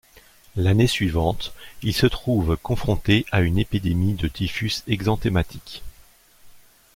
[0.55, 1.53] L'année suivante,
[1.83, 5.83] il se trouve confronté à une épidémie de typhus exanthématique.